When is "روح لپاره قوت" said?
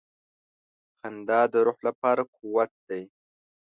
1.65-2.71